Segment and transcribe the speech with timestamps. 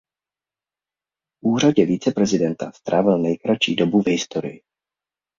[1.43, 4.61] V úřadě viceprezidenta strávil nejkratší dobu v historii.